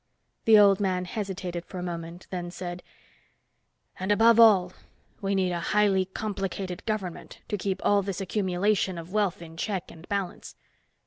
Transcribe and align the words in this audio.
The 0.45 0.57
old 0.57 0.79
man 0.79 1.05
hesitated 1.05 1.63
for 1.63 1.77
a 1.77 1.83
moment, 1.83 2.25
then 2.31 2.49
said, 2.49 2.81
"And, 3.99 4.11
above 4.11 4.39
all, 4.39 4.73
we 5.21 5.35
need 5.35 5.51
a 5.51 5.59
highly 5.59 6.05
complicated 6.05 6.83
government 6.87 7.41
to 7.49 7.55
keep 7.55 7.85
all 7.85 8.01
this 8.01 8.19
accumulation 8.19 8.97
of 8.97 9.13
wealth 9.13 9.43
in 9.43 9.57
check 9.57 9.91
and 9.91 10.09
balance. 10.09 10.55